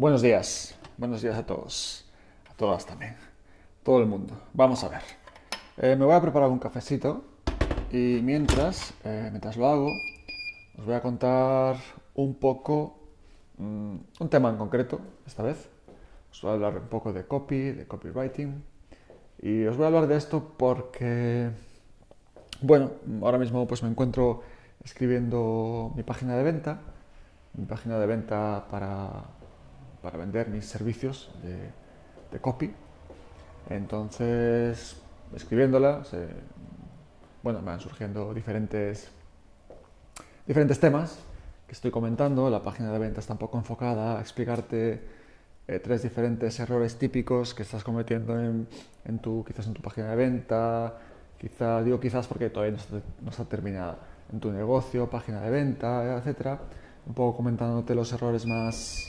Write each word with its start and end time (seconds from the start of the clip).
Buenos 0.00 0.22
días, 0.22 0.74
buenos 0.96 1.20
días 1.20 1.36
a 1.36 1.44
todos, 1.44 2.06
a 2.50 2.54
todas 2.54 2.86
también, 2.86 3.16
todo 3.82 3.98
el 3.98 4.06
mundo. 4.06 4.32
Vamos 4.54 4.82
a 4.82 4.88
ver. 4.88 5.02
Eh, 5.76 5.94
me 5.94 6.06
voy 6.06 6.14
a 6.14 6.22
preparar 6.22 6.48
un 6.48 6.58
cafecito 6.58 7.22
y 7.92 8.20
mientras, 8.22 8.94
eh, 9.04 9.28
mientras 9.30 9.58
lo 9.58 9.66
hago, 9.66 9.90
os 10.78 10.86
voy 10.86 10.94
a 10.94 11.02
contar 11.02 11.76
un 12.14 12.34
poco, 12.36 12.96
mm, 13.58 13.96
un 14.20 14.28
tema 14.30 14.48
en 14.48 14.56
concreto, 14.56 15.02
esta 15.26 15.42
vez. 15.42 15.68
Os 16.32 16.40
voy 16.40 16.52
a 16.52 16.54
hablar 16.54 16.78
un 16.78 16.88
poco 16.88 17.12
de 17.12 17.26
copy, 17.26 17.72
de 17.72 17.86
copywriting. 17.86 18.64
Y 19.42 19.66
os 19.66 19.76
voy 19.76 19.84
a 19.84 19.88
hablar 19.88 20.06
de 20.06 20.16
esto 20.16 20.54
porque, 20.56 21.50
bueno, 22.62 22.92
ahora 23.20 23.36
mismo 23.36 23.68
pues 23.68 23.82
me 23.82 23.90
encuentro 23.90 24.44
escribiendo 24.82 25.92
mi 25.94 26.04
página 26.04 26.38
de 26.38 26.42
venta, 26.42 26.80
mi 27.52 27.66
página 27.66 27.98
de 27.98 28.06
venta 28.06 28.64
para 28.70 29.39
para 30.02 30.18
vender 30.18 30.48
mis 30.48 30.66
servicios 30.66 31.30
de, 31.42 32.38
copy. 32.40 32.72
Entonces, 33.68 34.96
escribiéndola, 35.34 36.02
bueno, 37.42 37.60
me 37.60 37.66
van 37.66 37.80
surgiendo 37.80 38.32
diferentes, 38.34 39.10
diferentes 40.46 40.78
temas 40.78 41.18
que 41.66 41.72
estoy 41.72 41.90
comentando. 41.90 42.50
La 42.50 42.62
página 42.62 42.92
de 42.92 42.98
venta 42.98 43.20
está 43.20 43.32
un 43.34 43.38
poco 43.38 43.58
enfocada 43.58 44.18
a 44.18 44.20
explicarte 44.20 45.00
eh, 45.68 45.78
tres 45.78 46.02
diferentes 46.02 46.58
errores 46.58 46.98
típicos 46.98 47.54
que 47.54 47.62
estás 47.62 47.84
cometiendo 47.84 48.38
en, 48.38 48.66
en, 49.04 49.18
tu, 49.20 49.44
quizás 49.44 49.66
en 49.68 49.74
tu 49.74 49.82
página 49.82 50.10
de 50.10 50.16
venta, 50.16 50.98
quizás, 51.38 51.84
digo 51.84 52.00
quizás 52.00 52.26
porque 52.26 52.50
todavía 52.50 52.72
no 52.72 52.78
está, 52.78 53.00
no 53.22 53.30
está 53.30 53.44
terminada, 53.44 53.98
en 54.32 54.40
tu 54.40 54.50
negocio, 54.50 55.08
página 55.08 55.40
de 55.40 55.50
venta, 55.50 56.18
etcétera. 56.18 56.58
Un 57.06 57.14
poco 57.14 57.36
comentándote 57.36 57.94
los 57.94 58.12
errores 58.12 58.46
más, 58.46 59.08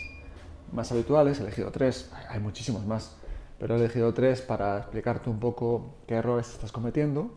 más 0.73 0.91
habituales, 0.91 1.39
he 1.39 1.43
elegido 1.43 1.71
tres, 1.71 2.11
hay 2.29 2.39
muchísimos 2.39 2.85
más, 2.85 3.15
pero 3.59 3.75
he 3.75 3.79
elegido 3.79 4.13
tres 4.13 4.41
para 4.41 4.77
explicarte 4.79 5.29
un 5.29 5.39
poco 5.39 5.95
qué 6.07 6.15
errores 6.15 6.49
estás 6.49 6.71
cometiendo, 6.71 7.31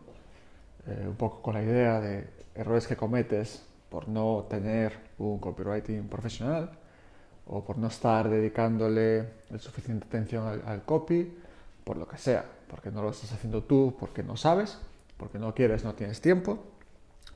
eh, 0.87 1.05
un 1.07 1.15
poco 1.15 1.41
con 1.41 1.53
la 1.53 1.63
idea 1.63 1.99
de 1.99 2.27
errores 2.55 2.87
que 2.87 2.95
cometes 2.95 3.63
por 3.89 4.07
no 4.07 4.45
tener 4.49 4.93
un 5.17 5.39
copywriting 5.39 6.07
profesional 6.07 6.71
o 7.47 7.63
por 7.63 7.77
no 7.77 7.87
estar 7.87 8.29
dedicándole 8.29 9.29
el 9.49 9.59
suficiente 9.59 10.07
atención 10.07 10.47
al, 10.47 10.63
al 10.65 10.83
copy, 10.83 11.31
por 11.83 11.97
lo 11.97 12.07
que 12.07 12.17
sea, 12.17 12.45
porque 12.69 12.89
no 12.91 13.03
lo 13.03 13.11
estás 13.11 13.31
haciendo 13.31 13.63
tú, 13.63 13.95
porque 13.99 14.23
no 14.23 14.35
sabes, 14.35 14.79
porque 15.17 15.37
no 15.37 15.53
quieres, 15.53 15.83
no 15.83 15.93
tienes 15.93 16.21
tiempo, 16.21 16.59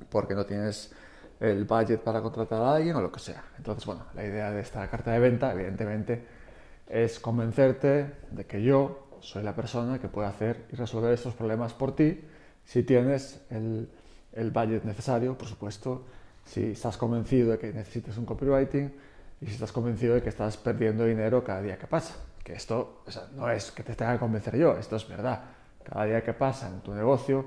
porque 0.09 0.33
no 0.33 0.45
tienes 0.45 0.91
el 1.39 1.65
budget 1.65 2.01
para 2.01 2.21
contratar 2.21 2.61
a 2.61 2.75
alguien 2.75 2.95
o 2.95 3.01
lo 3.01 3.11
que 3.11 3.19
sea. 3.19 3.43
Entonces, 3.57 3.85
bueno, 3.85 4.05
la 4.13 4.25
idea 4.25 4.51
de 4.51 4.61
esta 4.61 4.87
carta 4.89 5.11
de 5.11 5.19
venta, 5.19 5.53
evidentemente, 5.53 6.25
es 6.87 7.19
convencerte 7.19 8.13
de 8.31 8.45
que 8.45 8.61
yo 8.61 9.07
soy 9.21 9.43
la 9.43 9.55
persona 9.55 9.99
que 9.99 10.07
puede 10.07 10.27
hacer 10.27 10.65
y 10.71 10.75
resolver 10.75 11.13
estos 11.13 11.33
problemas 11.33 11.73
por 11.73 11.95
ti 11.95 12.21
si 12.65 12.83
tienes 12.83 13.41
el, 13.49 13.89
el 14.33 14.51
budget 14.51 14.83
necesario, 14.83 15.37
por 15.37 15.47
supuesto, 15.47 16.05
si 16.45 16.71
estás 16.71 16.97
convencido 16.97 17.51
de 17.51 17.59
que 17.59 17.71
necesitas 17.73 18.17
un 18.17 18.25
copywriting 18.25 18.93
y 19.41 19.45
si 19.45 19.53
estás 19.53 19.71
convencido 19.71 20.15
de 20.15 20.21
que 20.21 20.29
estás 20.29 20.57
perdiendo 20.57 21.05
dinero 21.05 21.43
cada 21.43 21.61
día 21.61 21.77
que 21.77 21.87
pasa. 21.87 22.15
Que 22.43 22.53
esto 22.53 23.03
no 23.35 23.49
es 23.49 23.71
que 23.71 23.83
te 23.83 23.95
tenga 23.95 24.13
que 24.13 24.19
convencer 24.19 24.57
yo, 24.57 24.77
esto 24.77 24.95
es 24.95 25.07
verdad. 25.07 25.43
Cada 25.83 26.05
día 26.05 26.23
que 26.23 26.33
pasa 26.33 26.67
en 26.67 26.81
tu 26.81 26.93
negocio, 26.93 27.45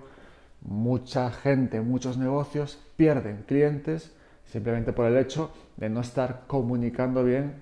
mucha 0.65 1.31
gente, 1.31 1.81
muchos 1.81 2.17
negocios 2.19 2.79
pierden 2.97 3.45
clientes 3.47 4.13
simplemente 4.45 4.93
por 4.93 5.07
el 5.07 5.17
hecho 5.17 5.53
de 5.77 5.89
no 5.89 6.01
estar 6.01 6.45
comunicando 6.47 7.25
bien 7.25 7.55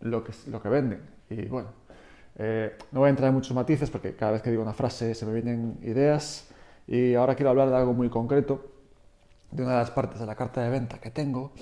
lo 0.00 0.22
que, 0.22 0.32
lo 0.48 0.62
que 0.62 0.68
venden. 0.68 1.00
Y 1.28 1.46
bueno, 1.46 1.68
eh, 2.36 2.76
no 2.92 3.00
voy 3.00 3.08
a 3.08 3.10
entrar 3.10 3.28
en 3.28 3.34
muchos 3.34 3.54
matices 3.54 3.90
porque 3.90 4.14
cada 4.14 4.32
vez 4.32 4.42
que 4.42 4.50
digo 4.50 4.62
una 4.62 4.72
frase 4.72 5.14
se 5.14 5.26
me 5.26 5.32
vienen 5.32 5.78
ideas 5.82 6.48
y 6.86 7.14
ahora 7.14 7.34
quiero 7.34 7.50
hablar 7.50 7.70
de 7.70 7.76
algo 7.76 7.92
muy 7.92 8.08
concreto, 8.08 8.66
de 9.50 9.62
una 9.62 9.72
de 9.72 9.78
las 9.78 9.90
partes 9.90 10.20
de 10.20 10.26
la 10.26 10.34
carta 10.34 10.62
de 10.62 10.70
venta 10.70 10.98
que 10.98 11.10
tengo, 11.10 11.52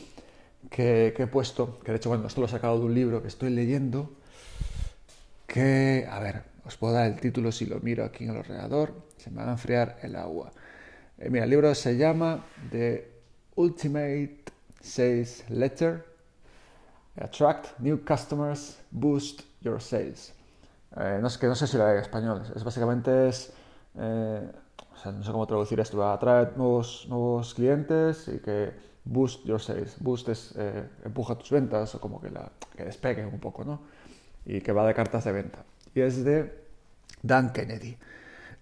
que, 0.71 1.13
que 1.17 1.25
he 1.25 1.27
puesto, 1.27 1.79
que 1.81 1.93
de 1.93 1.99
hecho, 1.99 2.09
bueno, 2.09 2.27
esto 2.27 2.41
lo 2.41 2.47
he 2.47 2.51
sacado 2.51 2.79
de 2.79 2.87
un 2.87 2.95
libro 2.95 3.23
que 3.23 3.29
estoy 3.29 3.51
leyendo, 3.51 4.11
que, 5.47 6.07
a 6.11 6.19
ver, 6.19 6.43
os 6.69 6.77
puedo 6.77 6.93
dar 6.93 7.07
el 7.07 7.19
título 7.19 7.51
si 7.51 7.65
lo 7.65 7.81
miro 7.81 8.05
aquí 8.05 8.25
en 8.25 8.31
el 8.31 8.37
ordenador, 8.37 8.93
se 9.17 9.31
me 9.31 9.43
va 9.43 9.49
a 9.49 9.53
enfriar 9.53 9.97
el 10.03 10.17
agua. 10.17 10.53
Eh, 11.17 11.31
mira, 11.31 11.45
el 11.45 11.51
libro 11.51 11.75
se 11.75 11.97
llama 11.97 12.45
The 12.71 13.11
Ultimate 13.57 14.45
Sales 14.79 15.49
Letter. 15.49 16.05
Attract 17.17 17.81
New 17.81 18.05
Customers, 18.05 18.79
Boost 18.91 19.41
Your 19.63 19.81
Sales. 19.81 20.35
Eh, 20.95 21.19
no, 21.23 21.29
que 21.41 21.47
no 21.47 21.55
sé 21.55 21.67
si 21.67 21.79
lo 21.79 21.87
hay 21.87 21.97
en 21.97 22.03
español. 22.03 22.43
Es, 22.55 22.63
básicamente 22.63 23.29
es... 23.29 23.51
Eh, 23.97 24.53
o 24.93 24.97
sea, 24.99 25.13
no 25.13 25.25
sé 25.25 25.33
cómo 25.33 25.47
traducir 25.47 25.81
esto. 25.81 26.07
Atraer 26.07 26.55
nuevos, 26.59 27.07
nuevos 27.09 27.55
clientes 27.55 28.29
y 28.29 28.41
que 28.41 28.73
boost 29.05 29.43
your 29.47 29.61
sales. 29.61 29.97
Boost 30.01 30.29
es 30.29 30.55
empuja 31.03 31.35
tus 31.35 31.51
ventas 31.51 31.95
o 31.95 32.01
como 32.01 32.21
que, 32.21 32.29
la, 32.29 32.53
que 32.77 32.85
despegue 32.85 33.25
un 33.25 33.41
poco, 33.41 33.65
¿no? 33.65 33.81
Y 34.45 34.61
que 34.61 34.73
va 34.73 34.87
de 34.87 34.93
cartas 34.93 35.25
de 35.25 35.33
venta. 35.33 35.65
Es 36.01 36.25
de 36.25 36.53
Dan 37.23 37.53
Kennedy. 37.53 37.97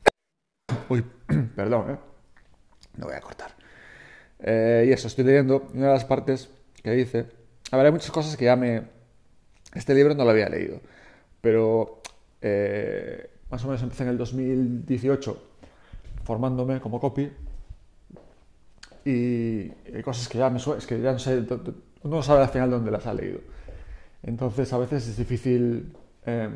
Uy, 0.88 1.04
perdón, 1.56 1.90
¿eh? 1.90 1.98
No 2.96 3.06
voy 3.06 3.14
a 3.14 3.20
cortar. 3.20 3.54
Eh, 4.38 4.86
y 4.88 4.92
eso, 4.92 5.08
estoy 5.08 5.24
leyendo 5.24 5.68
una 5.74 5.88
de 5.88 5.92
las 5.92 6.04
partes 6.04 6.48
que 6.82 6.90
dice... 6.92 7.26
A 7.70 7.76
ver, 7.76 7.86
hay 7.86 7.92
muchas 7.92 8.10
cosas 8.10 8.36
que 8.36 8.44
ya 8.44 8.56
me... 8.56 8.82
Este 9.74 9.94
libro 9.94 10.14
no 10.14 10.24
lo 10.24 10.30
había 10.30 10.48
leído, 10.48 10.80
pero 11.40 12.00
eh, 12.40 13.28
más 13.50 13.62
o 13.64 13.66
menos 13.66 13.82
empecé 13.82 14.04
en 14.04 14.10
el 14.10 14.18
2018 14.18 15.42
formándome 16.24 16.80
como 16.80 16.98
copy 16.98 17.30
y 19.06 19.70
hay 19.94 20.02
cosas 20.02 20.28
que 20.28 20.38
ya 20.38 20.50
me 20.50 20.58
es 20.58 20.86
que 20.86 21.00
ya 21.00 21.12
no 21.12 21.18
sé, 21.20 21.38
uno 21.38 22.16
no 22.16 22.22
sabe 22.22 22.42
al 22.42 22.48
final 22.48 22.70
dónde 22.70 22.90
las 22.90 23.06
ha 23.06 23.14
leído. 23.14 23.38
Entonces 24.24 24.72
a 24.72 24.78
veces 24.78 25.06
es 25.06 25.16
difícil 25.16 25.94
em, 26.24 26.52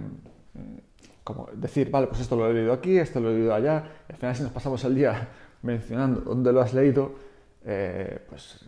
como 1.24 1.48
decir, 1.52 1.90
vale, 1.90 2.06
pues 2.06 2.20
esto 2.20 2.36
lo 2.36 2.48
he 2.48 2.54
leído 2.54 2.72
aquí, 2.72 2.98
esto 2.98 3.20
lo 3.20 3.30
he 3.30 3.34
leído 3.34 3.54
allá, 3.54 3.84
al 4.08 4.16
final 4.16 4.36
si 4.36 4.42
nos 4.42 4.52
pasamos 4.52 4.82
el 4.84 4.94
día 4.94 5.28
mencionando 5.62 6.20
dónde 6.20 6.52
lo 6.52 6.60
has 6.60 6.74
leído, 6.74 7.12
eh, 7.64 8.24
pues 8.28 8.64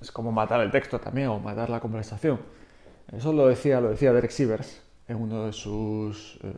es 0.00 0.12
como 0.12 0.32
matar 0.32 0.60
el 0.60 0.70
texto 0.70 0.98
también 0.98 1.28
o 1.28 1.38
matar 1.38 1.70
la 1.70 1.80
conversación. 1.80 2.38
Eso 3.12 3.32
lo 3.32 3.48
decía, 3.48 3.80
lo 3.80 3.90
decía 3.90 4.12
Derek 4.12 4.30
Sivers 4.30 4.82
en 5.06 5.16
uno 5.16 5.46
de 5.46 5.52
sus, 5.52 6.38
eh, 6.42 6.52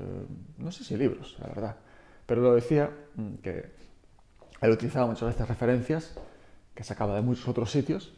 no 0.59 0.73
sé 0.73 0.85
si 0.85 0.97
libros, 0.97 1.37
la 1.41 1.49
verdad, 1.49 1.77
pero 2.27 2.43
lo 2.43 2.55
decía 2.55 2.91
mm, 3.17 3.35
que 3.37 3.71
él 4.61 4.71
utilizaba 4.71 5.07
muchas 5.07 5.29
veces 5.29 5.49
referencias 5.49 6.15
que 6.75 6.85
sacaba 6.85 7.15
de 7.15 7.23
muchos 7.23 7.49
otros 7.49 7.71
sitios, 7.71 8.13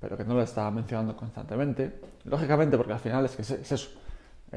pero 0.00 0.16
que 0.16 0.24
no 0.24 0.34
lo 0.34 0.42
estaba 0.42 0.70
mencionando 0.70 1.16
constantemente. 1.16 2.00
Lógicamente, 2.24 2.76
porque 2.76 2.92
al 2.92 2.98
final 2.98 3.24
es 3.24 3.36
que 3.36 3.42
es, 3.42 3.50
eso. 3.50 3.90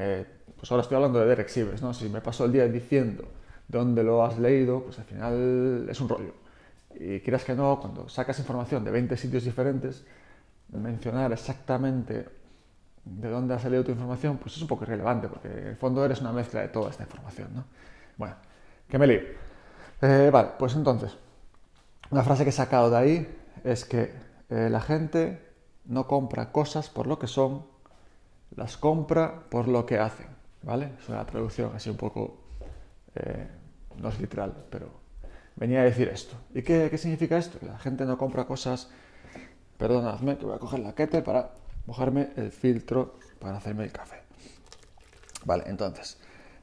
Eh, 0.00 0.24
pues 0.56 0.70
ahora 0.70 0.82
estoy 0.82 0.94
hablando 0.94 1.18
de 1.18 1.26
Derek 1.26 1.48
Sivers, 1.48 1.82
¿no? 1.82 1.92
Si 1.92 2.08
me 2.08 2.20
paso 2.20 2.44
el 2.44 2.52
día 2.52 2.68
diciendo 2.68 3.24
dónde 3.66 4.04
lo 4.04 4.24
has 4.24 4.38
leído, 4.38 4.84
pues 4.84 4.98
al 4.98 5.04
final 5.04 5.86
es 5.90 6.00
un 6.00 6.08
rollo. 6.08 6.34
Y 6.94 7.20
quieras 7.20 7.44
que 7.44 7.54
no, 7.54 7.78
cuando 7.80 8.08
sacas 8.08 8.38
información 8.38 8.84
de 8.84 8.92
20 8.92 9.16
sitios 9.16 9.44
diferentes, 9.44 10.04
mencionar 10.68 11.32
exactamente 11.32 12.26
de 13.04 13.28
dónde 13.28 13.54
ha 13.54 13.58
salido 13.58 13.84
tu 13.84 13.90
información, 13.90 14.38
pues 14.38 14.56
es 14.56 14.62
un 14.62 14.68
poco 14.68 14.84
irrelevante, 14.84 15.28
porque 15.28 15.48
en 15.48 15.66
el 15.68 15.76
fondo 15.76 16.04
eres 16.04 16.20
una 16.20 16.32
mezcla 16.32 16.60
de 16.60 16.68
toda 16.68 16.90
esta 16.90 17.02
información, 17.02 17.48
¿no? 17.54 17.64
Bueno, 18.16 18.36
que 18.88 18.98
me 18.98 19.06
lío. 19.06 19.20
Eh, 20.00 20.30
vale, 20.32 20.50
pues 20.58 20.74
entonces, 20.76 21.16
una 22.10 22.22
frase 22.22 22.44
que 22.44 22.50
he 22.50 22.52
sacado 22.52 22.90
de 22.90 22.96
ahí 22.96 23.36
es 23.64 23.84
que 23.84 24.12
eh, 24.48 24.68
la 24.70 24.80
gente 24.80 25.42
no 25.86 26.06
compra 26.06 26.52
cosas 26.52 26.88
por 26.88 27.06
lo 27.06 27.18
que 27.18 27.26
son, 27.26 27.66
las 28.58 28.76
compra 28.76 29.44
por 29.48 29.68
lo 29.68 29.86
que 29.86 29.98
hacen, 29.98 30.26
¿vale? 30.62 30.92
Es 31.00 31.08
una 31.08 31.24
traducción 31.24 31.70
así 31.74 31.88
un 31.88 31.96
poco 31.96 32.40
eh, 33.14 33.46
no 33.96 34.08
es 34.08 34.20
literal, 34.20 34.52
pero 34.68 34.90
venía 35.56 35.80
a 35.80 35.84
decir 35.84 36.08
esto. 36.08 36.36
¿Y 36.54 36.62
qué, 36.62 36.88
qué 36.90 36.98
significa 36.98 37.38
esto? 37.38 37.58
Que 37.58 37.66
la 37.66 37.78
gente 37.78 38.04
no 38.04 38.18
compra 38.18 38.44
cosas... 38.44 38.90
Perdonadme, 39.78 40.36
que 40.36 40.44
voy 40.44 40.56
a 40.56 40.58
coger 40.58 40.80
la 40.80 40.92
kettle 40.92 41.22
para 41.22 41.52
mojarme 41.86 42.30
el 42.34 42.50
filtro 42.50 43.14
para 43.38 43.58
hacerme 43.58 43.84
el 43.84 43.92
café. 43.92 44.22
Vale, 45.44 45.62
entonces, 45.68 46.18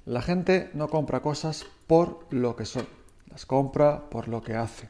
la 0.06 0.22
gente 0.22 0.70
no 0.74 0.90
compra 0.90 1.22
cosas 1.22 1.66
por 1.88 2.28
lo 2.32 2.58
que 2.58 2.66
son, 2.66 2.86
las 3.32 3.46
compra 3.46 4.10
por 4.10 4.28
lo 4.28 4.42
que 4.42 4.56
hace. 4.56 4.90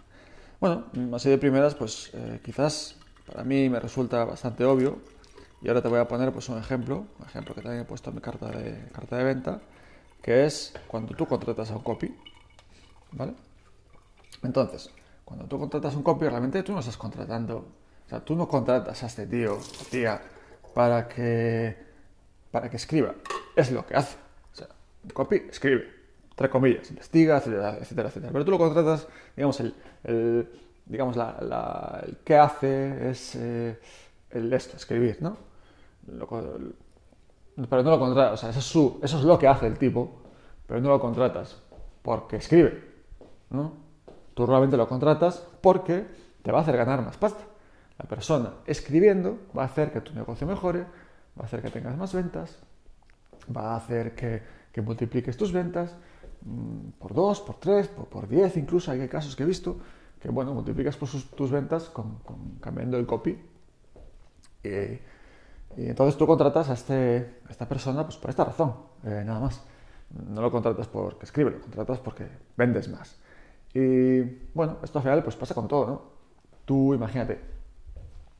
Bueno, 0.59 0.85
así 1.13 1.29
de 1.29 1.37
primeras, 1.37 1.75
pues 1.75 2.09
eh, 2.13 2.39
quizás 2.43 2.95
para 3.27 3.43
mí 3.43 3.69
me 3.69 3.79
resulta 3.79 4.25
bastante 4.25 4.65
obvio. 4.65 4.97
Y 5.65 5.67
ahora 5.67 5.81
te 5.81 5.87
voy 5.87 5.97
a 5.97 6.07
poner 6.07 6.31
pues, 6.31 6.47
un 6.49 6.59
ejemplo, 6.59 7.07
un 7.17 7.25
ejemplo 7.25 7.55
que 7.55 7.61
también 7.61 7.81
he 7.81 7.85
puesto 7.85 8.11
en 8.11 8.17
mi 8.17 8.21
carta 8.21 8.51
de, 8.51 8.87
carta 8.93 9.17
de 9.17 9.23
venta, 9.23 9.61
que 10.21 10.45
es 10.45 10.71
cuando 10.85 11.15
tú 11.15 11.25
contratas 11.25 11.71
a 11.71 11.77
un 11.77 11.81
copy, 11.81 12.15
¿vale? 13.13 13.33
Entonces, 14.43 14.91
cuando 15.23 15.45
tú 15.47 15.57
contratas 15.57 15.95
un 15.95 16.03
copy, 16.03 16.27
realmente 16.27 16.61
tú 16.61 16.71
no 16.71 16.81
estás 16.81 16.97
contratando, 16.97 17.57
o 18.05 18.07
sea, 18.07 18.19
tú 18.19 18.35
no 18.35 18.47
contratas 18.47 19.01
a 19.01 19.07
este 19.07 19.25
tío 19.25 19.55
o 19.55 19.85
tía 19.89 20.21
para 20.75 21.07
que, 21.07 21.75
para 22.51 22.69
que 22.69 22.77
escriba. 22.77 23.15
Es 23.55 23.71
lo 23.71 23.87
que 23.87 23.95
hace. 23.95 24.17
O 24.53 24.55
sea, 24.55 24.67
un 25.03 25.09
copy 25.09 25.47
escribe, 25.49 25.89
entre 26.29 26.47
comillas, 26.47 26.91
investiga, 26.91 27.37
etcétera, 27.37 27.77
etcétera, 27.81 28.09
etcétera. 28.09 28.31
Pero 28.31 28.45
tú 28.45 28.51
lo 28.51 28.59
contratas, 28.59 29.07
digamos, 29.35 29.59
el, 29.61 30.47
digamos, 30.85 31.15
la, 31.15 32.03
el 32.05 32.17
que 32.17 32.37
hace 32.37 33.09
es 33.09 33.35
eh, 33.35 33.79
el 34.29 34.53
esto, 34.53 34.77
escribir, 34.77 35.17
¿no? 35.21 35.54
Pero 37.69 37.83
no 37.83 37.89
lo 37.91 37.99
contratas, 37.99 38.33
o 38.33 38.37
sea, 38.37 38.49
eso 38.49 38.99
es, 39.01 39.13
lo 39.23 39.39
que 39.39 39.47
hace 39.47 39.67
el 39.67 39.77
tipo, 39.77 40.21
pero 40.67 40.81
no 40.81 40.89
lo 40.89 40.99
contratas 40.99 41.61
porque 42.01 42.37
escribe, 42.37 42.83
¿no? 43.49 43.73
Tú 44.33 44.45
realmente 44.45 44.77
lo 44.77 44.87
contratas 44.87 45.47
porque 45.61 46.05
te 46.41 46.51
va 46.51 46.59
a 46.59 46.61
hacer 46.61 46.77
ganar 46.77 47.01
más 47.03 47.17
pasta. 47.17 47.43
La 47.97 48.05
persona 48.05 48.53
escribiendo 48.65 49.39
va 49.57 49.63
a 49.63 49.65
hacer 49.65 49.91
que 49.91 50.01
tu 50.01 50.13
negocio 50.13 50.45
mejore, 50.45 50.81
va 50.81 51.43
a 51.43 51.45
hacer 51.45 51.61
que 51.61 51.69
tengas 51.69 51.97
más 51.97 52.13
ventas, 52.13 52.59
va 53.55 53.73
a 53.73 53.75
hacer 53.77 54.13
que, 54.15 54.43
que 54.73 54.81
multipliques 54.81 55.37
tus 55.37 55.53
ventas 55.53 55.95
mm, 56.41 56.99
por 56.99 57.13
dos, 57.13 57.39
por 57.39 57.55
tres, 57.55 57.87
por, 57.87 58.07
por 58.07 58.27
diez, 58.27 58.57
incluso 58.57 58.91
hay 58.91 59.07
casos 59.07 59.35
que 59.35 59.43
he 59.43 59.45
visto 59.45 59.77
que, 60.25 60.31
bueno, 60.31 60.53
multiplicas 60.53 60.97
por 60.97 61.07
tus 61.09 61.51
ventas 61.51 61.89
con, 61.89 62.17
cambiando 62.59 62.97
el 62.97 63.05
copy. 63.05 63.39
Y, 64.63 64.99
y, 65.77 65.87
entonces 65.87 66.17
tú 66.17 66.27
contratas 66.27 66.69
a, 66.69 66.73
este, 66.73 67.39
a 67.47 67.51
esta 67.51 67.67
persona 67.67 68.03
pues, 68.03 68.17
por 68.17 68.29
esta 68.29 68.45
razón, 68.45 68.75
eh, 69.03 69.23
nada 69.25 69.39
más. 69.39 69.61
No 70.29 70.41
lo 70.41 70.51
contratas 70.51 70.87
porque 70.87 71.25
escribe, 71.25 71.51
lo 71.51 71.59
contratas 71.59 71.99
porque 71.99 72.27
vendes 72.55 72.87
más. 72.89 73.17
Y 73.73 74.21
bueno, 74.53 74.77
esto 74.83 74.99
al 74.99 75.03
final 75.03 75.23
pues 75.23 75.35
pasa 75.35 75.53
con 75.53 75.67
todo, 75.67 75.87
¿no? 75.87 76.01
Tú 76.63 76.93
imagínate, 76.93 77.39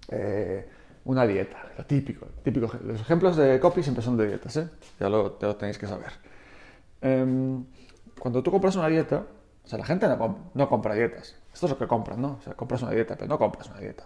eh, 0.10 0.70
una 1.06 1.28
dieta, 1.28 1.58
lo 1.78 1.86
típico, 1.86 2.28
típico. 2.44 2.70
Los 2.84 3.02
ejemplos 3.02 3.36
de 3.36 3.60
copy 3.60 3.84
siempre 3.84 4.04
son 4.04 4.18
de 4.18 4.28
dietas, 4.28 4.58
¿eh? 4.58 4.70
Ya 5.00 5.10
lo, 5.10 5.34
tenéis 5.34 5.78
que 5.78 5.88
saber. 5.88 6.12
Em, 7.02 7.64
cuando 8.20 8.42
tú 8.42 8.52
compras 8.52 8.76
una 8.76 8.88
dieta, 8.88 9.24
o 9.64 9.68
sea, 9.68 9.78
la 9.78 9.86
gente 9.86 10.08
no, 10.54 10.70
compra 10.70 10.96
dietas. 10.96 11.36
Esto 11.54 11.68
es 11.68 11.72
lo 11.72 11.78
que 11.78 11.88
compran, 11.88 12.22
¿no? 12.22 12.38
O 12.40 12.42
sea, 12.42 12.54
compras 12.54 12.82
una 12.82 12.92
dieta, 12.92 13.16
pero 13.16 13.28
no 13.28 13.38
compras 13.38 13.70
una 13.70 13.80
dieta. 13.80 14.04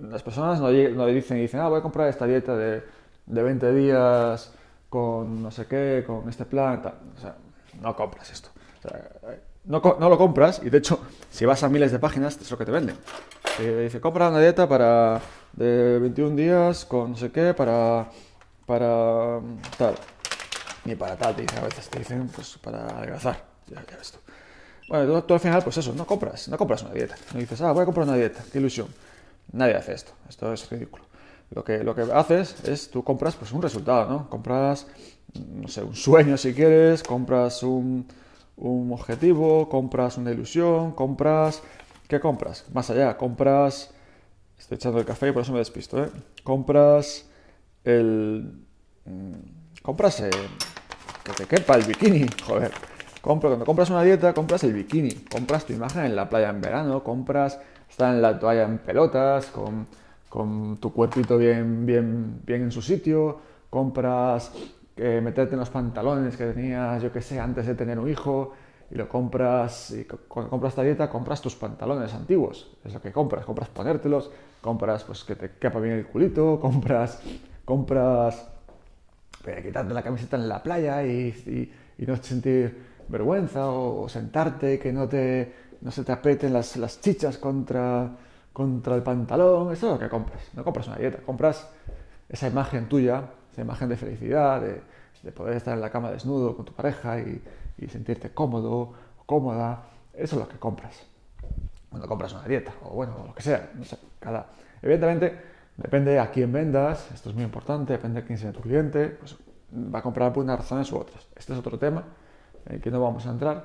Las 0.00 0.22
personas 0.22 0.60
no, 0.60 0.70
no 0.70 1.06
dicen, 1.06 1.38
dicen, 1.38 1.60
ah, 1.60 1.68
voy 1.68 1.78
a 1.78 1.82
comprar 1.82 2.08
esta 2.08 2.26
dieta 2.26 2.56
de, 2.56 2.82
de 3.26 3.42
20 3.42 3.72
días 3.72 4.52
con 4.88 5.42
no 5.42 5.50
sé 5.50 5.66
qué, 5.66 6.04
con 6.06 6.28
este 6.28 6.44
plan, 6.44 6.82
O 7.16 7.20
sea, 7.20 7.36
no 7.80 7.96
compras 7.96 8.30
esto. 8.30 8.50
O 8.78 8.88
sea, 8.88 9.10
no, 9.64 9.82
no, 9.98 10.08
lo 10.08 10.16
compras 10.16 10.60
y 10.64 10.70
de 10.70 10.78
hecho, 10.78 11.00
si 11.30 11.44
vas 11.44 11.62
a 11.62 11.68
miles 11.68 11.90
de 11.90 11.98
páginas, 11.98 12.38
es 12.40 12.50
lo 12.50 12.58
que 12.58 12.64
te 12.64 12.70
venden. 12.70 12.96
Te 13.56 13.82
dice, 13.82 14.00
compra 14.00 14.28
una 14.28 14.38
dieta 14.38 14.68
para 14.68 15.20
de 15.52 15.98
21 15.98 16.36
días 16.36 16.84
con 16.84 17.12
no 17.12 17.16
sé 17.16 17.32
qué, 17.32 17.52
para, 17.54 18.08
para 18.64 19.40
tal. 19.76 19.94
Ni 20.84 20.94
para 20.94 21.16
tal, 21.16 21.34
te 21.34 21.42
dicen 21.42 21.58
a 21.58 21.62
veces, 21.62 21.88
te 21.88 21.98
dicen, 21.98 22.28
pues 22.28 22.58
para 22.58 22.86
adelgazar. 22.86 23.44
Ya, 23.66 23.84
ya 23.90 23.96
ves 23.96 24.12
tú. 24.12 24.18
Bueno, 24.88 25.24
tú, 25.24 25.34
al 25.34 25.40
final, 25.40 25.62
pues 25.64 25.76
eso, 25.78 25.92
no 25.94 26.06
compras, 26.06 26.46
no 26.46 26.56
compras 26.56 26.82
una 26.84 26.92
dieta. 26.92 27.16
No 27.34 27.40
dices, 27.40 27.60
ah, 27.60 27.72
voy 27.72 27.82
a 27.82 27.84
comprar 27.86 28.06
una 28.06 28.16
dieta, 28.16 28.44
qué 28.52 28.58
ilusión. 28.58 28.86
Nadie 29.52 29.76
hace 29.76 29.94
esto, 29.94 30.12
esto 30.28 30.52
es 30.52 30.68
ridículo. 30.70 31.04
Lo 31.50 31.64
que, 31.64 31.84
lo 31.84 31.94
que 31.94 32.02
haces 32.02 32.64
es, 32.64 32.90
tú 32.90 33.04
compras 33.04 33.36
pues 33.36 33.52
un 33.52 33.62
resultado, 33.62 34.10
¿no? 34.10 34.28
Compras, 34.28 34.86
no 35.34 35.68
sé, 35.68 35.82
un 35.82 35.94
sueño 35.94 36.36
si 36.36 36.52
quieres, 36.52 37.02
compras 37.02 37.62
un, 37.62 38.06
un 38.56 38.92
objetivo, 38.92 39.68
compras 39.68 40.18
una 40.18 40.32
ilusión, 40.32 40.92
compras... 40.92 41.62
¿Qué 42.08 42.20
compras? 42.20 42.64
Más 42.72 42.90
allá, 42.90 43.16
compras... 43.16 43.90
Estoy 44.58 44.76
echando 44.76 44.98
el 44.98 45.04
café 45.04 45.28
y 45.28 45.32
por 45.32 45.42
eso 45.42 45.52
me 45.52 45.58
despisto, 45.58 46.02
¿eh? 46.02 46.10
Compras 46.42 47.26
el... 47.84 48.64
Mm, 49.04 49.80
compras... 49.82 50.20
Eh, 50.20 50.30
que 51.24 51.32
te 51.32 51.46
quepa 51.46 51.74
el 51.74 51.82
bikini, 51.82 52.26
joder 52.44 52.70
cuando 53.26 53.64
compras 53.64 53.90
una 53.90 54.02
dieta, 54.02 54.32
compras 54.32 54.62
el 54.62 54.72
bikini, 54.72 55.10
compras 55.10 55.64
tu 55.64 55.72
imagen 55.72 56.04
en 56.04 56.14
la 56.14 56.30
playa 56.30 56.48
en 56.48 56.60
verano, 56.60 57.02
compras 57.02 57.58
estar 57.88 58.14
en 58.14 58.22
la 58.22 58.38
toalla 58.38 58.64
en 58.64 58.78
pelotas, 58.78 59.46
con, 59.46 59.86
con 60.28 60.76
tu 60.78 60.92
cuerpito 60.92 61.38
bien, 61.38 61.86
bien, 61.86 62.40
bien 62.44 62.62
en 62.62 62.72
su 62.72 62.82
sitio, 62.82 63.38
compras 63.70 64.52
eh, 64.96 65.20
meterte 65.22 65.54
en 65.54 65.60
los 65.60 65.70
pantalones 65.70 66.36
que 66.36 66.46
tenías, 66.52 67.02
yo 67.02 67.12
que 67.12 67.20
sé, 67.20 67.38
antes 67.38 67.66
de 67.66 67.74
tener 67.74 67.98
un 67.98 68.08
hijo, 68.08 68.52
y 68.90 68.94
lo 68.94 69.08
compras, 69.08 69.90
y 69.90 70.04
cuando 70.04 70.48
compras 70.48 70.72
esta 70.72 70.82
dieta, 70.82 71.10
compras 71.10 71.42
tus 71.42 71.56
pantalones 71.56 72.14
antiguos, 72.14 72.76
es 72.84 72.94
lo 72.94 73.00
que 73.00 73.12
compras, 73.12 73.44
compras 73.44 73.68
ponértelos, 73.68 74.30
compras 74.60 75.04
pues 75.04 75.24
que 75.24 75.34
te 75.34 75.50
quepa 75.58 75.80
bien 75.80 75.96
el 75.96 76.06
culito, 76.06 76.60
compras, 76.62 77.20
compras 77.64 78.48
eh, 79.46 79.62
quitarte 79.64 79.92
la 79.92 80.02
camiseta 80.02 80.36
en 80.36 80.48
la 80.48 80.62
playa 80.62 81.04
y, 81.04 81.28
y, 81.46 82.02
y 82.02 82.06
no 82.06 82.16
sentir 82.16 82.96
vergüenza 83.08 83.68
o, 83.68 84.08
sentarte, 84.08 84.78
que 84.78 84.92
no, 84.92 85.08
te, 85.08 85.52
no 85.80 85.90
se 85.90 86.04
te 86.04 86.12
aprieten 86.12 86.52
las, 86.52 86.76
las 86.76 87.00
chichas 87.00 87.38
contra, 87.38 88.10
contra 88.52 88.94
el 88.94 89.02
pantalón, 89.02 89.72
eso 89.72 89.86
es 89.86 89.92
lo 89.94 89.98
que 89.98 90.08
compras. 90.08 90.42
No 90.54 90.64
compras 90.64 90.88
una 90.88 90.96
dieta, 90.96 91.18
compras 91.18 91.68
esa 92.28 92.48
imagen 92.48 92.88
tuya, 92.88 93.22
esa 93.52 93.62
imagen 93.62 93.88
de 93.88 93.96
felicidad, 93.96 94.60
de, 94.60 94.80
de 95.22 95.32
poder 95.32 95.56
estar 95.56 95.74
en 95.74 95.80
la 95.80 95.90
cama 95.90 96.10
desnudo 96.10 96.56
con 96.56 96.64
tu 96.64 96.72
pareja 96.72 97.18
y, 97.18 97.42
sentirte 97.88 98.30
cómodo 98.30 98.94
cómoda. 99.26 99.82
Eso 100.14 100.36
es 100.36 100.42
lo 100.42 100.48
que 100.48 100.58
compras. 100.58 101.02
Cuando 101.90 102.08
compras 102.08 102.32
una 102.32 102.44
dieta 102.44 102.72
o 102.84 102.90
bueno, 102.90 103.24
lo 103.26 103.34
que 103.34 103.42
sea. 103.42 103.70
No 103.74 103.84
sé, 103.84 103.98
cada... 104.18 104.46
Evidentemente, 104.80 105.36
depende 105.76 106.18
a 106.18 106.30
quién 106.30 106.52
vendas, 106.52 107.10
esto 107.12 107.30
es 107.30 107.34
muy 107.34 107.44
importante, 107.44 107.92
depende 107.92 108.20
a 108.20 108.24
quién 108.24 108.38
sea 108.38 108.52
tu 108.52 108.60
cliente, 108.60 109.08
pues 109.08 109.36
va 109.74 109.98
a 109.98 110.02
comprar 110.02 110.32
por 110.32 110.44
unas 110.44 110.58
razones 110.58 110.90
u 110.92 110.96
otras. 110.96 111.26
Este 111.34 111.52
es 111.52 111.58
otro 111.58 111.78
tema 111.78 112.04
en 112.66 112.80
que 112.80 112.90
no 112.90 113.00
vamos 113.00 113.26
a 113.26 113.30
entrar. 113.30 113.64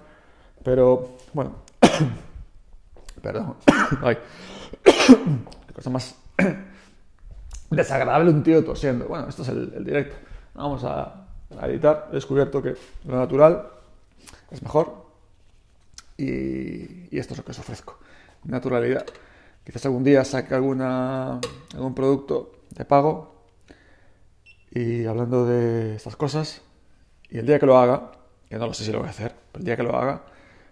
Pero, 0.63 1.17
bueno, 1.33 1.55
perdón, 3.21 3.55
ay, 4.01 4.17
cosa 5.73 5.89
más 5.89 6.15
desagradable 7.69 8.31
un 8.31 8.43
tío 8.43 8.63
tosiendo. 8.63 9.07
Bueno, 9.07 9.27
esto 9.27 9.41
es 9.41 9.49
el, 9.49 9.83
directo. 9.83 10.15
Vamos 10.53 10.83
a, 10.83 11.27
editar. 11.63 12.09
He 12.11 12.15
descubierto 12.15 12.61
que 12.61 12.75
lo 13.05 13.17
natural 13.17 13.67
es 14.51 14.61
mejor 14.61 15.05
y, 16.17 17.17
esto 17.17 17.33
es 17.33 17.37
lo 17.37 17.45
que 17.45 17.51
os 17.51 17.59
ofrezco. 17.59 17.97
Naturalidad. 18.43 19.05
Quizás 19.65 19.85
algún 19.85 20.03
día 20.03 20.25
saque 20.25 20.55
alguna, 20.55 21.39
algún 21.73 21.93
producto 21.93 22.51
de 22.71 22.85
pago 22.85 23.35
y 24.71 25.05
hablando 25.05 25.45
de 25.45 25.95
estas 25.95 26.15
cosas 26.15 26.61
y 27.29 27.37
el 27.37 27.45
día 27.45 27.59
que 27.59 27.65
lo 27.65 27.77
haga 27.77 28.11
que 28.51 28.57
no 28.57 28.67
lo 28.67 28.73
sé 28.73 28.83
si 28.83 28.91
lo 28.91 28.99
voy 28.99 29.07
a 29.07 29.11
hacer, 29.11 29.33
pero 29.49 29.61
el 29.61 29.65
día 29.65 29.77
que 29.77 29.83
lo 29.83 29.95
haga, 29.95 30.23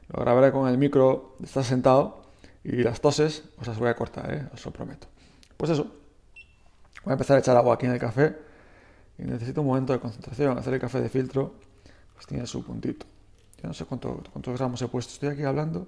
lo 0.10 0.22
grabaré 0.22 0.52
con 0.52 0.68
el 0.68 0.78
micro, 0.78 1.36
estás 1.44 1.68
sentado 1.68 2.24
y 2.64 2.84
las 2.84 3.00
toses 3.00 3.44
os 3.60 3.68
las 3.68 3.78
voy 3.78 3.90
a 3.90 3.96
cortar, 3.96 4.34
¿eh? 4.34 4.48
os 4.54 4.66
lo 4.66 4.72
prometo. 4.72 5.08
Pues 5.56 5.72
eso, 5.72 5.84
voy 7.04 7.12
a 7.12 7.14
empezar 7.14 7.38
a 7.38 7.40
echar 7.40 7.56
agua 7.56 7.76
aquí 7.76 7.86
en 7.86 7.94
el 7.94 8.00
café 8.00 8.36
y 9.18 9.24
necesito 9.24 9.62
un 9.62 9.68
momento 9.68 9.94
de 9.94 10.00
concentración. 10.00 10.58
Hacer 10.58 10.74
el 10.74 10.80
café 10.80 11.02
de 11.02 11.10
filtro, 11.10 11.54
pues 12.14 12.26
tiene 12.26 12.48
su 12.48 12.64
puntito. 12.64 13.06
Yo 13.62 13.68
no 13.68 13.74
sé 13.74 13.86
cuánto, 13.86 14.24
cuántos 14.32 14.58
gramos 14.58 14.82
he 14.82 14.88
puesto, 14.88 15.14
estoy 15.14 15.30
aquí 15.30 15.44
hablando 15.44 15.88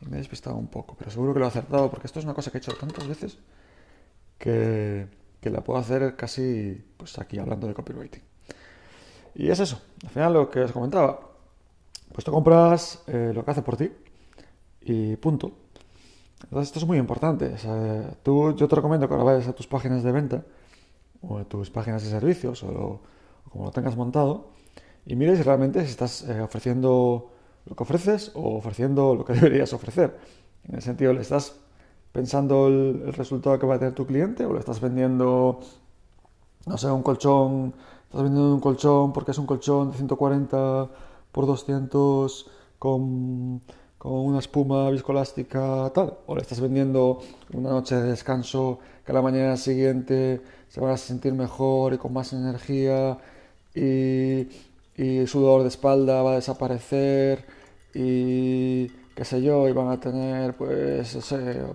y 0.00 0.06
me 0.06 0.16
he 0.16 0.18
despistado 0.18 0.56
un 0.56 0.68
poco, 0.68 0.94
pero 0.98 1.10
seguro 1.10 1.32
que 1.32 1.38
lo 1.38 1.46
he 1.46 1.48
acertado 1.48 1.90
porque 1.90 2.06
esto 2.06 2.18
es 2.18 2.24
una 2.24 2.34
cosa 2.34 2.50
que 2.50 2.58
he 2.58 2.60
hecho 2.60 2.74
tantas 2.74 3.06
veces 3.06 3.38
que, 4.36 5.06
que 5.40 5.50
la 5.50 5.62
puedo 5.62 5.78
hacer 5.78 6.16
casi 6.16 6.84
pues 6.96 7.18
aquí 7.18 7.38
hablando 7.38 7.66
de 7.66 7.74
copywriting. 7.74 8.22
Y 9.34 9.50
es 9.50 9.60
eso, 9.60 9.80
al 10.04 10.10
final 10.10 10.32
lo 10.32 10.50
que 10.50 10.60
os 10.60 10.72
comentaba. 10.72 11.27
Pues 12.12 12.24
tú 12.24 12.32
compras 12.32 13.02
eh, 13.06 13.32
lo 13.34 13.44
que 13.44 13.50
hace 13.50 13.62
por 13.62 13.76
ti 13.76 13.90
y 14.80 15.16
punto. 15.16 15.52
Entonces 16.44 16.68
esto 16.68 16.78
es 16.78 16.86
muy 16.86 16.98
importante. 16.98 17.54
tú, 18.22 18.54
yo 18.54 18.68
te 18.68 18.76
recomiendo 18.76 19.08
que 19.08 19.14
ahora 19.14 19.24
vayas 19.24 19.48
a 19.48 19.52
tus 19.52 19.66
páginas 19.66 20.02
de 20.02 20.12
venta 20.12 20.44
o 21.20 21.44
tus 21.44 21.70
páginas 21.70 22.02
de 22.04 22.10
servicios 22.10 22.62
o, 22.62 23.00
como 23.50 23.66
lo 23.66 23.70
tengas 23.72 23.96
montado 23.96 24.50
y 25.04 25.16
mires 25.16 25.44
realmente 25.44 25.84
si 25.84 25.90
estás 25.90 26.22
eh, 26.28 26.40
ofreciendo 26.40 27.32
lo 27.66 27.74
que 27.74 27.82
ofreces 27.82 28.32
o 28.34 28.56
ofreciendo 28.56 29.14
lo 29.14 29.24
que 29.24 29.32
deberías 29.38 29.72
ofrecer. 29.72 30.16
En 30.64 30.76
el 30.76 30.82
sentido, 30.82 31.12
¿le 31.12 31.22
estás 31.22 31.56
pensando 32.12 32.68
el, 32.68 33.02
el 33.06 33.12
resultado 33.14 33.58
que 33.58 33.66
va 33.66 33.76
a 33.76 33.78
tener 33.78 33.94
tu 33.94 34.06
cliente 34.06 34.44
o 34.44 34.52
le 34.52 34.60
estás 34.60 34.80
vendiendo, 34.80 35.60
no 36.66 36.78
sé, 36.78 36.90
un 36.90 37.02
colchón 37.02 37.74
estás 38.08 38.22
vendiendo 38.22 38.54
un 38.54 38.60
colchón 38.60 39.12
porque 39.12 39.32
es 39.32 39.38
un 39.38 39.46
colchón 39.46 39.90
de 39.90 39.96
140 39.98 40.88
por 41.32 41.46
200 41.46 42.50
con, 42.78 43.60
con 43.98 44.12
una 44.12 44.38
espuma 44.38 44.90
viscoelástica 44.90 45.90
tal, 45.94 46.18
o 46.26 46.34
le 46.34 46.42
estás 46.42 46.60
vendiendo 46.60 47.20
una 47.52 47.70
noche 47.70 47.96
de 47.96 48.10
descanso 48.10 48.78
que 49.04 49.12
a 49.12 49.14
la 49.14 49.22
mañana 49.22 49.56
siguiente 49.56 50.40
se 50.68 50.80
van 50.80 50.92
a 50.92 50.96
sentir 50.96 51.32
mejor 51.32 51.94
y 51.94 51.98
con 51.98 52.12
más 52.12 52.32
energía 52.32 53.18
y, 53.74 54.48
y 54.96 55.18
el 55.18 55.28
sudor 55.28 55.62
de 55.62 55.68
espalda 55.68 56.22
va 56.22 56.32
a 56.32 56.34
desaparecer 56.36 57.46
y 57.94 58.88
qué 59.14 59.24
sé 59.24 59.42
yo, 59.42 59.68
y 59.68 59.72
van 59.72 59.88
a 59.88 59.98
tener 59.98 60.54
pues 60.56 61.18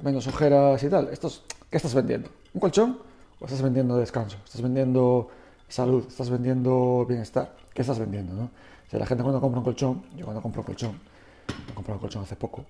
menos 0.03 0.27
ojeras 0.27 0.81
y 0.83 0.89
tal. 0.89 1.09
Esto 1.09 1.29
¿Qué 1.73 1.77
estás 1.77 1.95
vendiendo? 1.95 2.29
¿Un 2.53 2.61
colchón? 2.61 2.99
¿O 3.39 3.45
estás 3.45 3.63
vendiendo 3.63 3.97
descanso? 3.97 4.37
¿Estás 4.45 4.61
vendiendo 4.61 5.29
salud, 5.73 6.05
estás 6.07 6.29
vendiendo 6.29 7.03
bienestar. 7.07 7.55
¿Qué 7.73 7.81
estás 7.81 7.97
vendiendo? 7.97 8.33
¿no? 8.35 8.43
O 8.43 8.89
sea, 8.89 8.99
la 8.99 9.07
gente 9.07 9.23
cuando 9.23 9.41
compra 9.41 9.57
un 9.59 9.65
colchón, 9.65 10.03
yo 10.15 10.25
cuando 10.25 10.41
compro 10.41 10.61
un 10.61 10.65
colchón, 10.67 10.99
he 11.67 11.73
comprado 11.73 11.97
un 11.97 12.01
colchón 12.01 12.21
hace 12.21 12.35
poco, 12.35 12.63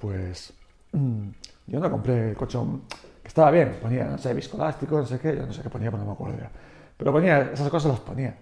pues 0.00 0.52
mm, 0.92 1.28
yo 1.66 1.80
no 1.80 1.90
compré 1.90 2.30
el 2.30 2.36
colchón 2.36 2.82
que 3.20 3.26
estaba 3.28 3.50
bien, 3.50 3.78
ponía, 3.82 4.04
no 4.04 4.18
sé, 4.18 4.32
viscoelástico, 4.32 4.96
no 4.96 5.06
sé 5.06 5.18
qué, 5.18 5.34
yo 5.34 5.44
no 5.44 5.52
sé 5.52 5.60
qué 5.60 5.68
ponía, 5.68 5.90
pero 5.90 6.04
no 6.04 6.10
me 6.10 6.12
acuerdo 6.12 6.38
ya. 6.38 6.48
Pero 6.96 7.12
ponía, 7.12 7.50
esas 7.52 7.68
cosas 7.68 7.90
las 7.90 8.00
ponía. 8.00 8.38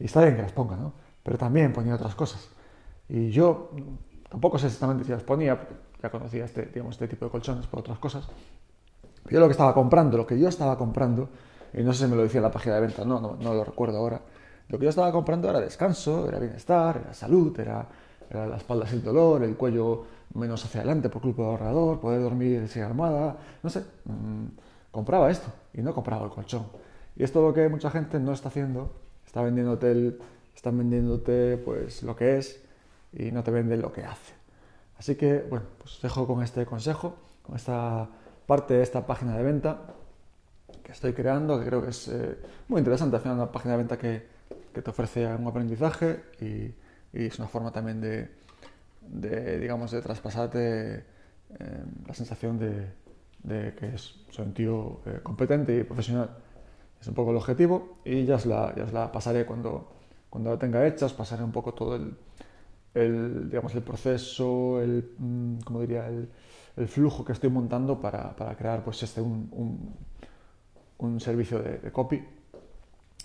Y 0.00 0.06
está 0.06 0.22
bien 0.22 0.34
que 0.34 0.42
las 0.42 0.52
ponga, 0.52 0.76
¿no? 0.76 0.94
Pero 1.22 1.36
también 1.36 1.74
ponía 1.74 1.94
otras 1.94 2.14
cosas. 2.14 2.48
Y 3.06 3.28
yo 3.30 3.70
tampoco 4.30 4.58
sé 4.58 4.68
exactamente 4.68 5.04
si 5.04 5.12
las 5.12 5.22
ponía, 5.22 5.58
porque 5.58 5.74
ya 6.02 6.10
conocía 6.10 6.46
este, 6.46 6.66
digamos, 6.66 6.94
este 6.94 7.06
tipo 7.06 7.26
de 7.26 7.30
colchones 7.30 7.66
por 7.66 7.80
otras 7.80 7.98
cosas. 7.98 8.26
Yo 9.28 9.38
lo 9.38 9.46
que 9.46 9.52
estaba 9.52 9.74
comprando, 9.74 10.16
lo 10.16 10.26
que 10.26 10.40
yo 10.40 10.48
estaba 10.48 10.78
comprando, 10.78 11.28
y 11.74 11.82
no 11.82 11.92
sé 11.92 12.04
si 12.04 12.10
me 12.10 12.16
lo 12.16 12.22
decía 12.22 12.38
en 12.38 12.44
la 12.44 12.50
página 12.50 12.76
de 12.76 12.82
venta, 12.82 13.04
no, 13.04 13.20
no, 13.20 13.36
no 13.40 13.54
lo 13.54 13.64
recuerdo 13.64 13.98
ahora, 13.98 14.20
lo 14.68 14.78
que 14.78 14.84
yo 14.84 14.90
estaba 14.90 15.12
comprando 15.12 15.50
era 15.50 15.60
descanso, 15.60 16.28
era 16.28 16.38
bienestar, 16.38 17.00
era 17.04 17.14
salud, 17.14 17.58
era, 17.58 17.86
era 18.30 18.46
la 18.46 18.56
espalda 18.56 18.86
sin 18.86 19.04
dolor, 19.04 19.42
el 19.42 19.56
cuello 19.56 20.04
menos 20.34 20.64
hacia 20.64 20.80
adelante 20.80 21.08
por 21.08 21.20
culpa 21.20 21.42
del 21.42 21.50
ahorrador, 21.52 22.00
poder 22.00 22.22
dormir 22.22 22.68
sin 22.68 22.82
armada, 22.82 23.36
no 23.62 23.70
sé, 23.70 23.84
mmm, 24.04 24.46
compraba 24.90 25.30
esto 25.30 25.48
y 25.74 25.82
no 25.82 25.94
compraba 25.94 26.24
el 26.24 26.30
colchón. 26.30 26.66
Y 27.16 27.22
esto 27.22 27.40
es 27.40 27.46
lo 27.48 27.54
que 27.54 27.68
mucha 27.68 27.90
gente 27.90 28.18
no 28.18 28.32
está 28.32 28.48
haciendo, 28.48 28.92
está 29.26 29.42
vendiéndote, 29.42 29.90
el, 29.90 30.18
están 30.54 30.78
vendiéndote 30.78 31.58
pues 31.58 32.02
lo 32.02 32.16
que 32.16 32.38
es 32.38 32.62
y 33.12 33.30
no 33.30 33.42
te 33.42 33.50
venden 33.50 33.82
lo 33.82 33.92
que 33.92 34.04
hace. 34.04 34.32
Así 34.98 35.16
que, 35.16 35.44
bueno, 35.50 35.66
pues 35.78 35.98
dejo 36.00 36.26
con 36.26 36.42
este 36.42 36.64
consejo, 36.64 37.16
con 37.42 37.56
esta 37.56 38.08
parte 38.46 38.74
de 38.74 38.82
esta 38.82 39.06
página 39.06 39.36
de 39.36 39.42
venta 39.42 39.80
que 40.82 40.92
estoy 40.92 41.12
creando, 41.12 41.58
que 41.58 41.66
creo 41.66 41.82
que 41.82 41.90
es 41.90 42.08
eh, 42.08 42.36
muy 42.68 42.78
interesante, 42.78 43.16
al 43.16 43.22
final 43.22 43.36
una 43.36 43.52
página 43.52 43.72
de 43.72 43.78
venta 43.78 43.98
que, 43.98 44.26
que 44.72 44.82
te 44.82 44.90
ofrece 44.90 45.26
un 45.26 45.46
aprendizaje 45.46 46.22
y, 46.40 46.74
y, 47.18 47.26
es 47.26 47.38
una 47.38 47.48
forma 47.48 47.72
también 47.72 48.00
de, 48.00 48.30
de 49.00 49.58
digamos, 49.58 49.90
de 49.90 50.00
traspasarte 50.00 50.94
eh, 50.96 51.04
la 52.06 52.14
sensación 52.14 52.58
de, 52.58 52.92
de, 53.42 53.74
que 53.74 53.94
es, 53.94 54.14
soy 54.30 54.46
un 54.46 54.54
tío 54.54 55.00
eh, 55.06 55.20
competente 55.22 55.76
y 55.78 55.84
profesional. 55.84 56.30
Es 57.00 57.08
un 57.08 57.14
poco 57.14 57.30
el 57.32 57.36
objetivo 57.36 57.98
y 58.04 58.24
ya 58.24 58.36
os 58.36 58.46
la, 58.46 58.74
ya 58.76 58.84
os 58.84 58.92
la 58.92 59.10
pasaré 59.10 59.44
cuando, 59.44 59.92
cuando 60.30 60.50
la 60.50 60.58
tenga 60.58 60.86
hecha, 60.86 61.06
os 61.06 61.12
pasaré 61.12 61.42
un 61.42 61.52
poco 61.52 61.74
todo 61.74 61.96
el, 61.96 62.16
el 62.94 63.48
digamos, 63.50 63.74
el 63.74 63.82
proceso, 63.82 64.80
el, 64.80 65.12
mm, 65.18 65.58
como 65.64 65.80
diría, 65.80 66.06
el, 66.06 66.28
el 66.76 66.88
flujo 66.88 67.24
que 67.24 67.32
estoy 67.32 67.50
montando 67.50 68.00
para, 68.00 68.34
para 68.36 68.56
crear 68.56 68.82
pues 68.84 69.02
este 69.02 69.20
un, 69.20 69.94
un 70.98 71.20
servicio 71.20 71.60
de, 71.60 71.78
de, 71.78 71.92
copy 71.92 72.22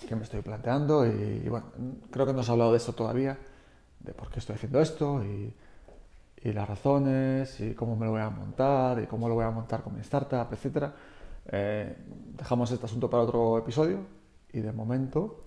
que 0.06 0.16
me 0.16 0.22
estoy 0.22 0.42
planteando 0.42 1.06
y, 1.06 1.42
y, 1.44 1.48
bueno, 1.48 1.66
creo 2.10 2.26
que 2.26 2.32
no 2.32 2.40
os 2.40 2.48
he 2.48 2.52
hablado 2.52 2.72
de 2.72 2.78
esto 2.78 2.92
todavía, 2.92 3.38
de 4.00 4.12
por 4.12 4.30
qué 4.30 4.38
estoy 4.38 4.56
haciendo 4.56 4.80
esto 4.80 5.24
y, 5.24 5.54
y, 6.42 6.52
las 6.52 6.68
razones 6.68 7.60
y 7.60 7.74
cómo 7.74 7.96
me 7.96 8.06
lo 8.06 8.12
voy 8.12 8.22
a 8.22 8.30
montar 8.30 9.02
y 9.02 9.06
cómo 9.06 9.28
lo 9.28 9.34
voy 9.34 9.44
a 9.44 9.50
montar 9.50 9.82
con 9.82 9.94
mi 9.94 10.00
startup, 10.00 10.48
etc. 10.52 10.92
Eh, 11.46 11.96
dejamos 12.36 12.70
este 12.70 12.86
asunto 12.86 13.08
para 13.10 13.22
otro 13.22 13.58
episodio 13.58 14.00
y 14.52 14.60
de 14.60 14.72
momento 14.72 15.40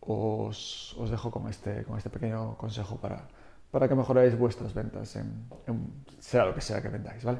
os, 0.00 0.94
os 0.98 1.10
dejo 1.10 1.30
con 1.30 1.48
este, 1.48 1.84
con 1.84 1.96
este 1.96 2.10
pequeño 2.10 2.56
consejo 2.56 2.96
para, 2.96 3.26
para 3.70 3.88
que 3.88 3.94
mejoréis 3.94 4.38
vuestras 4.38 4.74
ventas 4.74 5.16
en, 5.16 5.46
en, 5.66 6.04
sea 6.18 6.44
lo 6.44 6.54
que 6.54 6.60
sea 6.60 6.82
que 6.82 6.88
vendáis, 6.88 7.24
¿vale? 7.24 7.38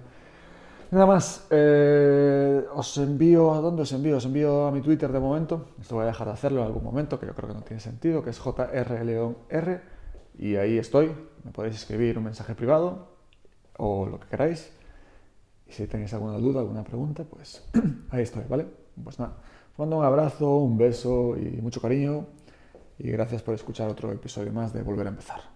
Nada 0.90 1.06
más, 1.06 1.46
eh, 1.50 2.64
os 2.74 2.96
envío, 2.98 3.52
¿a 3.54 3.60
dónde 3.60 3.82
os 3.82 3.92
envío? 3.92 4.16
Os 4.16 4.24
envío 4.24 4.66
a 4.66 4.70
mi 4.70 4.80
Twitter 4.80 5.10
de 5.10 5.18
momento, 5.18 5.66
esto 5.80 5.96
voy 5.96 6.04
a 6.04 6.06
dejar 6.06 6.26
de 6.28 6.32
hacerlo 6.34 6.60
en 6.60 6.66
algún 6.66 6.84
momento, 6.84 7.18
que 7.18 7.26
yo 7.26 7.34
creo 7.34 7.48
que 7.48 7.54
no 7.54 7.62
tiene 7.62 7.80
sentido, 7.80 8.22
que 8.22 8.30
es 8.30 8.38
jrleonr, 8.38 9.80
y 10.38 10.56
ahí 10.56 10.78
estoy, 10.78 11.12
me 11.42 11.50
podéis 11.50 11.76
escribir 11.76 12.18
un 12.18 12.24
mensaje 12.24 12.54
privado 12.54 13.08
o 13.76 14.06
lo 14.06 14.20
que 14.20 14.28
queráis, 14.28 14.72
y 15.66 15.72
si 15.72 15.86
tenéis 15.86 16.12
alguna 16.14 16.38
duda, 16.38 16.60
alguna 16.60 16.84
pregunta, 16.84 17.24
pues 17.24 17.64
ahí 18.10 18.22
estoy, 18.22 18.44
¿vale? 18.48 18.66
Pues 19.02 19.18
nada, 19.18 19.38
os 19.72 19.78
mando 19.78 19.98
un 19.98 20.04
abrazo, 20.04 20.58
un 20.58 20.76
beso 20.76 21.36
y 21.36 21.60
mucho 21.60 21.80
cariño, 21.80 22.26
y 22.98 23.10
gracias 23.10 23.42
por 23.42 23.54
escuchar 23.54 23.88
otro 23.88 24.12
episodio 24.12 24.52
más 24.52 24.72
de 24.72 24.82
Volver 24.82 25.06
a 25.06 25.10
Empezar. 25.10 25.53